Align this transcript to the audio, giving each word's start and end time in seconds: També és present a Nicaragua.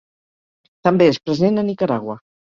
També 0.87 1.09
és 1.11 1.21
present 1.29 1.65
a 1.65 1.67
Nicaragua. 1.69 2.19